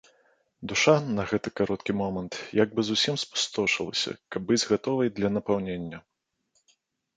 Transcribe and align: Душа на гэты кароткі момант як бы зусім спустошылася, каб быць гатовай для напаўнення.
Душа 0.69 0.93
на 1.17 1.25
гэты 1.31 1.51
кароткі 1.61 1.95
момант 2.01 2.33
як 2.63 2.73
бы 2.79 2.87
зусім 2.89 3.15
спустошылася, 3.25 4.17
каб 4.35 4.41
быць 4.51 4.61
гатовай 4.73 5.15
для 5.21 5.29
напаўнення. 5.37 6.05